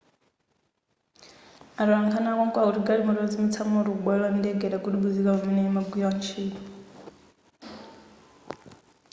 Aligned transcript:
atolankhani 1.81 2.27
akonko 2.31 2.57
akuti 2.59 2.85
galimoto 2.87 3.19
yozimitsa 3.23 3.61
moto 3.71 3.89
kubwalo 3.93 4.19
la 4.23 4.29
ndege 4.39 4.63
idagudubuzika 4.67 5.37
pamene 5.39 5.61
imagwira 5.69 6.09
ntchito 6.15 6.61